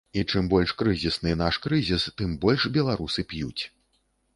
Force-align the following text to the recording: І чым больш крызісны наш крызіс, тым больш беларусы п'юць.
І 0.19 0.21
чым 0.31 0.47
больш 0.53 0.73
крызісны 0.79 1.35
наш 1.43 1.61
крызіс, 1.67 2.09
тым 2.23 2.29
больш 2.47 2.69
беларусы 2.79 3.31
п'юць. 3.33 3.61